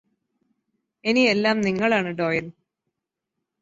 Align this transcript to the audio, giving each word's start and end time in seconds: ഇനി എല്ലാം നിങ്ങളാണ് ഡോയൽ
ഇനി 1.03 1.23
എല്ലാം 1.25 1.57
നിങ്ങളാണ് 1.61 2.11
ഡോയൽ 2.19 2.47